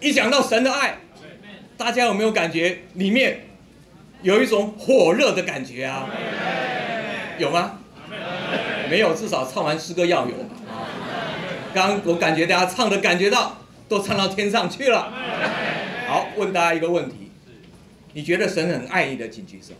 [0.00, 0.98] 一讲到神的爱，
[1.76, 3.40] 大家有没有感觉里面
[4.22, 6.08] 有一种火热的感觉啊？
[7.38, 7.78] 有吗？
[8.88, 10.34] 没有，至少唱完诗歌要有。
[11.74, 13.58] 刚我感觉大家唱的感觉到
[13.88, 15.12] 都唱到天上去了。
[16.06, 17.30] 好，问大家一个问题：
[18.14, 19.74] 你觉得神很爱你的，请举手。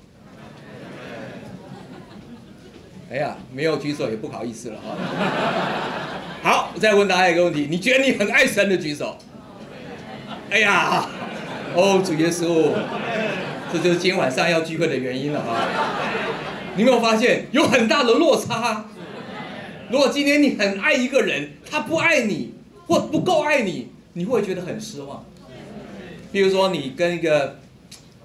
[3.10, 4.96] 哎呀，没有举手也不好意思了哈。
[6.42, 9.16] 好，我再问大家一个问题：你觉得你很爱神的举手？
[10.50, 11.06] 哎呀，
[11.74, 12.72] 哦，主耶稣，
[13.70, 15.68] 这就是今天晚上要聚会的原因了啊。
[16.74, 18.86] 你没有发现有很大的落差？
[19.90, 22.54] 如果今天你很爱一个人，他不爱你
[22.86, 25.24] 或不够爱你，你会觉得很失望。
[26.32, 27.58] 比如说，你跟一个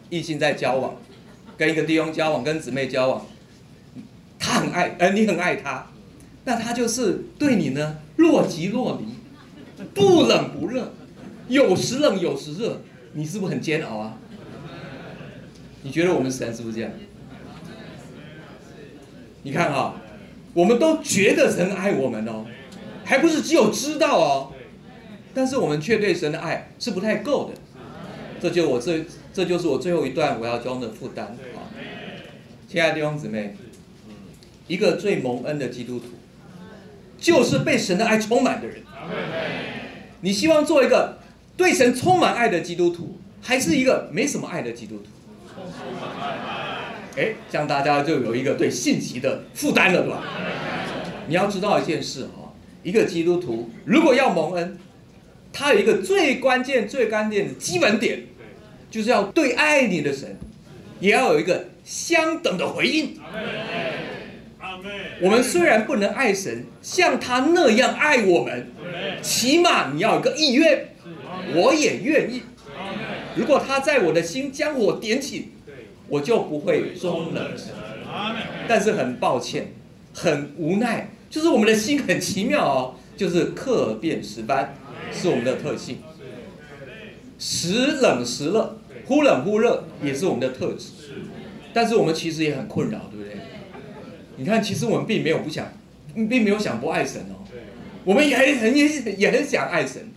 [0.10, 0.96] 异性在交往，
[1.58, 3.26] 跟一个弟兄交往，跟姊妹交往，
[4.40, 5.88] 他很爱，呃，你很爱他，
[6.46, 10.94] 那他就是对你呢若即若离，不冷不热，
[11.48, 12.82] 有时冷有时热，
[13.14, 14.18] 你是不是很煎熬啊？
[15.84, 16.92] 你觉得我们神是不是这样？
[19.44, 19.96] 你看哈。
[20.56, 22.46] 我们都觉得神爱我们哦，
[23.04, 24.54] 还不是只有知道哦，
[25.34, 27.60] 但是我们却对神的爱是不太够的。
[28.40, 31.74] 这就我这这就是我最后一段我要教的负担啊，
[32.68, 33.56] 亲爱的弟兄姊妹，
[34.68, 36.06] 一个最蒙恩的基督徒，
[37.18, 38.84] 就是被神的爱充满的人。
[40.22, 41.18] 你希望做一个
[41.56, 45.06] 对神充满爱的基督徒，还是一个没什么爱的基督徒？
[47.16, 50.24] 哎，这样大家就有一个对信息的负担了，对吧？
[51.28, 54.78] 你要知道一件事哈，一个基督徒如果要蒙恩，
[55.52, 58.24] 他有一个最关键、最关键的基本点，
[58.90, 60.38] 就是要对爱你的神，
[61.00, 63.20] 也要有一个相等的回应。
[65.22, 68.72] 我们虽然不能爱神像他那样爱我们，
[69.22, 70.93] 起码你要有个意愿，
[71.56, 72.44] 我也愿意。
[73.36, 75.50] 如果他在我的心将火点起。
[76.10, 77.52] 我就不会中冷，
[78.68, 79.72] 但是很抱歉，
[80.14, 84.76] 很无奈，就是我们的心很奇妙哦，就是客变时般，
[85.12, 86.00] 是我们的特性，
[87.40, 90.90] 时冷时热，忽冷忽热也是我们的特质，
[91.74, 93.38] 但是我们其实也很困扰，对不对？
[94.36, 95.72] 你看，其实我们并没有不想，
[96.14, 97.48] 并没有想不爱神哦，
[98.04, 98.88] 我们也很也
[99.18, 100.12] 也很想爱神，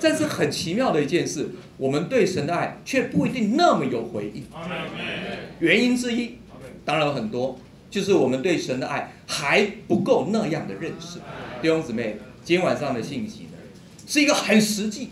[0.00, 1.48] 但是很奇妙的一件事。
[1.76, 4.44] 我们对神的爱却不一定那么有回应，
[5.60, 6.38] 原因之一
[6.84, 7.56] 当然有很多，
[7.88, 11.20] 就是我们对神的爱还不够那样的认识。
[11.62, 13.58] 弟兄姊妹，今晚上的信息呢，
[14.08, 15.10] 是一个很实际、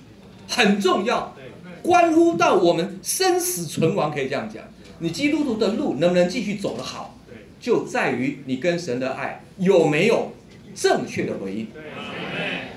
[0.49, 1.37] 很重要，
[1.83, 4.65] 关乎到我们生死存亡，可以这样讲。
[4.99, 7.17] 你基督徒的路能不能继续走得好，
[7.61, 10.33] 就在于你跟神的爱有没有
[10.75, 11.69] 正确的回应。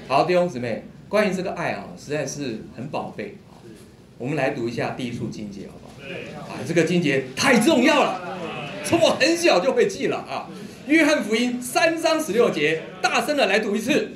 [0.08, 3.36] 好，弟兄姊妹，关于这个爱啊，实在是很宝贝。
[4.20, 6.54] 我们来读一下第一处经节，好不好？
[6.54, 8.38] 啊，这个经节太重要了，
[8.86, 10.48] 从我很小就会记了啊。
[10.86, 14.10] 约翰福音三章十六节，大声的来读一次。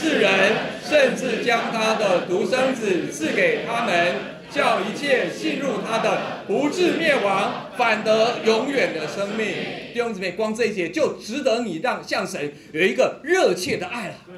[0.00, 0.52] 世人
[0.88, 4.14] 甚至将他的独生子赐给他们，
[4.56, 9.46] 叫一切信入他的不至灭亡，反得永远的生命。
[9.92, 14.14] 弟兄姊妹，光这一节就值得你让向神有一个热切的爱了。
[14.26, 14.36] 对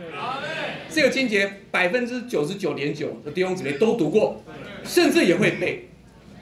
[0.91, 4.43] 这个经节百分之九十九点九的弟兄姊妹都读过，
[4.85, 5.89] 甚至也会背。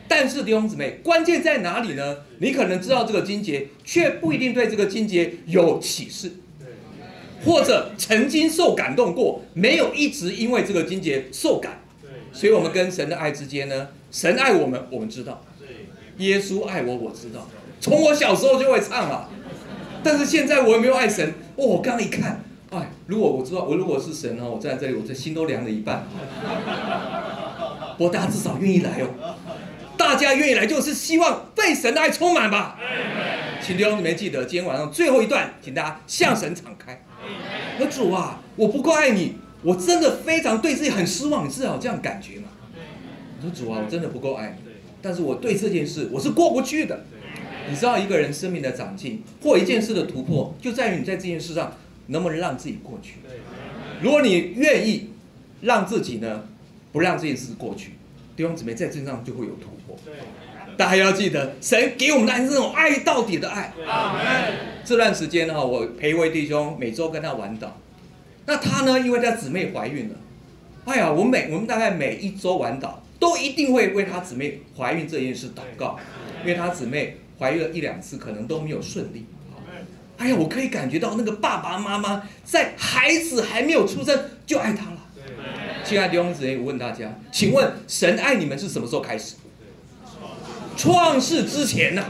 [0.09, 2.19] 但是弟兄姊妹，关键在哪里呢？
[2.39, 6.33] 你可能知道这个经节，却不一定对这个经节有启示，
[7.45, 11.83] 或者曾经受感动过，没有一直因为这个经节受感。
[12.37, 15.41] 所以，我们跟神的爱之间呢，神爱我们，我们知道；
[16.19, 17.49] 耶稣爱我，我知道。
[17.81, 19.31] 从我小时候就会唱了，
[20.05, 21.27] 但是现在我有没有爱神？
[21.57, 22.43] 哦，我刚一看。
[22.69, 26.07] 哎，如果我知道我如果是神呢，我站在这里，我这心都凉了一半。
[27.97, 29.35] 我大家至少愿意来哦，
[29.97, 32.79] 大家愿意来就是希望被神的爱充满吧。
[33.63, 37.03] 请弟兄姊妹记得，今天晚上最后一段，请大家向神敞开。
[37.81, 42.49] 我主啊，我不够爱你，我真的非常对自己很失望，你至少有这样感觉嘛？
[43.41, 44.71] 你说主啊，我真的不够爱你，
[45.03, 47.05] 但是我对这件事我是过不去的。
[47.69, 51.73] 你知道一个人生命的长进或一件事的突破，就在于你在这件事上。
[52.09, 53.15] 能不能让自己过去？
[54.01, 55.11] 如果你愿意
[55.63, 56.45] 让自己呢，
[56.93, 57.95] 不让这件事过去，
[58.37, 59.99] 弟兄姊妹在身上就会有突破。
[60.77, 63.73] 大家要记得，神给我们的爱是那种爱到底的爱。
[64.85, 67.71] 这段时间哈，我陪一位弟兄每周跟他玩祷。
[68.47, 70.15] 那他呢，因为他姊妹怀孕了，
[70.85, 75.99] 哎呀，我每我们大概每一周晚祷，都一定会为他姊妹怀孕这件事祷告，
[76.43, 79.27] 因为他姊妹怀孕了一两次，可能都没有顺利。
[80.17, 84.99] 哎呀，我可以感觉到那个爸爸妈妈在孩子还没有出生就爱他了，
[85.85, 89.35] 亲爱的弟兄姊妹，我问大家，请问神爱你们是什么时候开始？
[90.77, 92.05] 创世之前呢，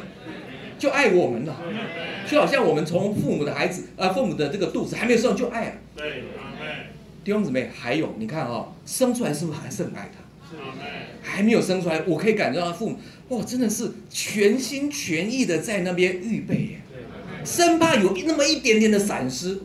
[0.78, 1.56] 就爱我们了，
[2.28, 5.72] 就好像我们从父母的孩子，呃，父母的这个肚子还没有生就爱了。
[5.96, 6.24] 对，
[7.24, 10.56] 弟兄姊妹，还有你看啊，生出来是不是还是很爱他？
[11.22, 12.98] 还没有生出来，我可以感觉到父母，
[13.30, 16.80] 哇，真的是全心全意的在那边预备耶，
[17.44, 19.58] 生怕有那么一点点的闪失，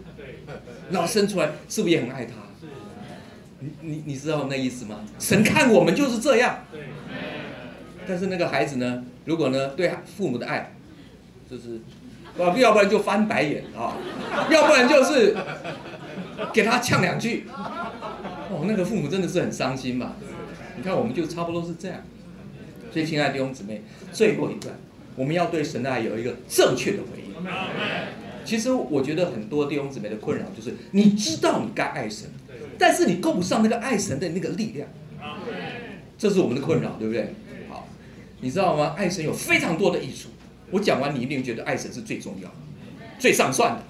[0.89, 2.33] 然后生出来是不是也很爱他？
[3.59, 5.01] 你你你知道那意思吗？
[5.19, 6.65] 神看我们就是这样。
[8.07, 9.03] 但是那个孩子呢？
[9.25, 10.73] 如果呢对父母的爱，
[11.51, 11.81] 就是
[12.41, 13.97] 啊，要不然就翻白眼啊，
[14.49, 15.35] 要不然就是
[16.53, 17.45] 给他呛两句。
[18.49, 20.13] 哦，那个父母真的是很伤心嘛。
[20.77, 21.97] 你看，我们就差不多是这样。
[22.93, 23.81] 所以，亲爱的弟兄姊妹，
[24.13, 24.73] 最后一段，
[25.17, 27.45] 我们要对神的爱有一个正确的回应。
[28.45, 32.29] 其实，我觉得很多弟兄姊妹的困扰就是，你知道你该爱神，
[32.79, 34.87] 但是你够不上那个爱神的那个力量。
[36.17, 37.33] 这是我们的困扰，对不对？
[37.69, 37.87] 好
[38.39, 38.95] 你知道吗？
[38.97, 40.29] 爱神有非常多的益处。
[40.71, 42.51] 我讲完，你一定觉得爱神是最重要、
[43.19, 43.83] 最上算的、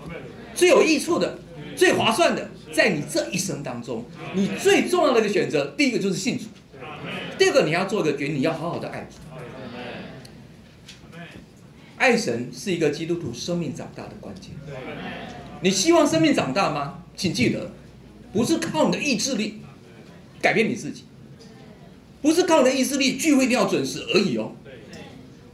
[0.54, 1.40] 最有益处的、
[1.76, 2.50] 最划算的。
[2.74, 6.46] 在你这一生当中，你最重要的一个选择，第一个就是信主；
[7.38, 9.18] 第二个，你要做一个决定，你要好好的爱主。
[11.98, 14.52] 爱神是一个基督徒生命长大的关键。
[15.60, 17.04] 你希望生命长大吗？
[17.16, 17.72] 请记得，
[18.32, 19.62] 不是靠你的意志力
[20.42, 21.04] 改变你自己。
[22.22, 24.54] 不是靠你的意志力聚会一定要准时而已哦，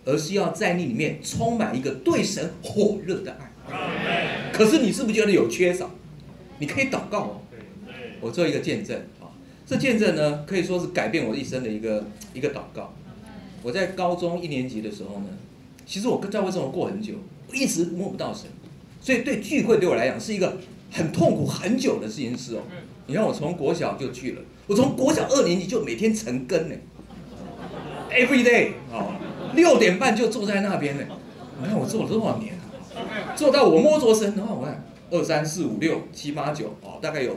[0.08, 3.38] 而是要在你里面充满一个对神火热的
[3.68, 4.52] 爱。
[4.54, 5.92] 可是你是不是觉得有缺少？
[6.60, 7.42] 你可以祷告哦。
[8.22, 9.28] 我做一个见证啊，
[9.66, 12.94] 这见证呢可以说是改变我一生的一个一个祷告。
[13.62, 15.26] 我在高中一年级的时候呢，
[15.86, 17.14] 其实我跟教会生活过很久，
[17.50, 18.46] 我一直摸不到神，
[19.02, 20.58] 所以对聚会对我来讲是一个
[20.90, 22.62] 很痛苦很久的事情是哦。
[23.06, 24.42] 你看我从国小就去了。
[24.68, 26.76] 我从国小二年级就每天成根呢
[28.12, 29.14] ，every day 哦，
[29.54, 31.04] 六点半就坐在那边呢。
[31.62, 33.34] 你看我坐了多少年啊？
[33.36, 37.36] 坐到我摸着神的话，我看二三四五六七八九哦，大概有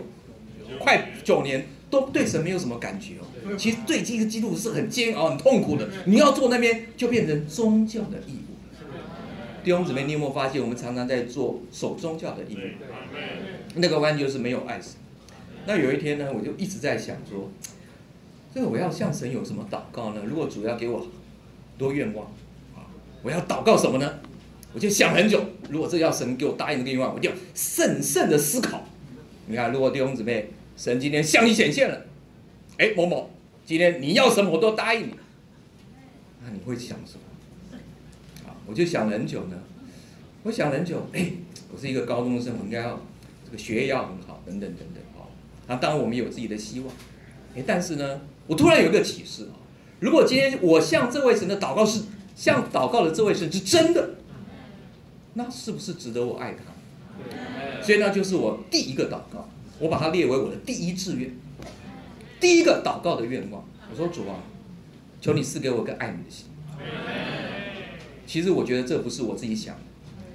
[0.78, 3.56] 快九年都对神没有什么感觉哦。
[3.56, 5.88] 其实对这个基督是很煎熬、很痛苦的。
[6.04, 8.54] 你要坐那边就变成宗教的义务。
[9.64, 12.58] 弟兄姊妹，你有没有发现我们常常在做守宗教的义务？
[13.76, 14.92] 那个弯就是没有爱神。
[15.66, 17.50] 那有一天呢，我就一直在想说，
[18.54, 20.22] 这个我要向神有什么祷告呢？
[20.26, 21.06] 如果主要给我
[21.80, 22.26] 多愿望
[22.76, 22.84] 啊，
[23.22, 24.18] 我要祷告什么呢？
[24.74, 25.42] 我就想很久。
[25.70, 28.84] 如果这要神给我答应这个愿望，我就慎慎的思考。
[29.46, 32.04] 你看，如果弟兄姊妹，神今天向你显现了，
[32.76, 33.30] 哎，某某，
[33.64, 35.14] 今天你要什么我都答应你，
[36.44, 37.78] 那你会想什么？
[38.46, 39.56] 啊，我就想了很久呢。
[40.42, 41.32] 我想很久，哎，
[41.72, 43.00] 我是一个高中生，我应该要
[43.46, 45.02] 这个学业要很好，等等等等。
[45.66, 46.92] 那当然，我们有自己的希望，
[47.54, 49.54] 哎，但是呢，我突然有一个启示啊，
[50.00, 52.02] 如果今天我向这位神的祷告是
[52.34, 54.14] 向祷告的这位神是真的，
[55.34, 57.82] 那是不是值得我爱他？
[57.82, 59.48] 所以那就是我第一个祷告，
[59.78, 61.30] 我把它列为我的第一志愿，
[62.40, 63.62] 第一个祷告的愿望。
[63.90, 64.40] 我说主啊，
[65.20, 66.46] 求你赐给我个爱你的心。
[68.26, 69.82] 其实我觉得这不是我自己想的，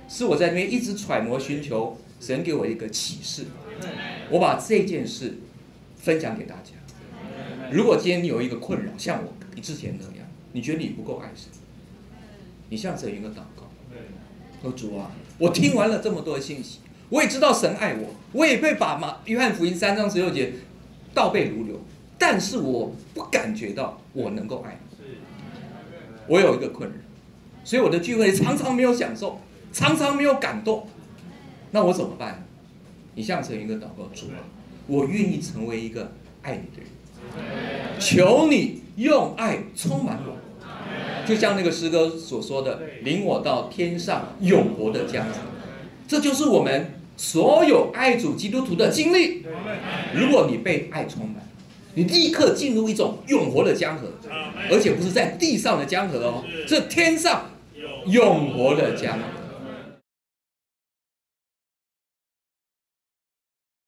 [0.07, 3.45] 是我在那边一直揣摩寻求神给我一个启示。
[4.29, 5.39] 我把这件事
[5.97, 6.73] 分享给大家。
[7.71, 11.49] 如果今天你有一个困扰，像我你之前那样，你觉得你不够爱神，
[12.69, 13.63] 你向神一个祷告，
[14.61, 20.53] 说主啊，我听完了这么多的信息，我也知道神爱我，我也被把马约翰福音三章十六节
[21.13, 21.79] 倒背如流，
[22.19, 25.07] 但是我不感觉到我能够爱你。
[26.27, 26.95] 我有一个困扰，
[27.63, 29.39] 所以我的聚会常常没有享受，
[29.71, 30.87] 常常没有感动，
[31.71, 32.45] 那我怎么办？
[33.13, 34.43] 你向神一个祷告，主啊，
[34.87, 40.37] 我愿意成为一个爱你的人，求你用爱充满我，
[41.27, 45.25] 就像那个诗歌所说的，领我到天上永活的家。
[46.07, 49.43] 这就是我们所有爱主基督徒的经历。
[50.13, 51.35] 如果你被爱充满，
[51.95, 54.07] 你立刻进入一种永活的江河，
[54.71, 57.49] 而且不是在地上的江河哦，是天上
[58.05, 59.17] 永活的江。
[59.17, 59.25] 河。